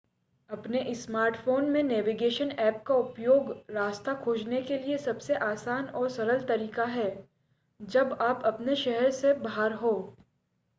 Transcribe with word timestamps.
अपने 0.49 0.93
स्मार्टफोन 0.95 1.65
में 1.65 1.81
navigation 1.83 2.51
app 2.59 2.81
का 2.87 2.95
उपयोग 2.95 3.51
रास्ता 3.69 4.13
खोजने 4.23 4.61
के 4.61 4.77
लिए 4.77 4.97
सबसे 4.97 5.35
आसान 5.43 5.85
और 5.85 6.09
सरल 6.09 6.43
तरीका 6.45 6.85
है 6.85 7.09
जब 7.79 8.17
आप 8.21 8.41
अपने 8.45 8.75
शहर 8.75 9.11
से 9.11 9.33
बाहर 9.33 9.73
हों 9.73 9.97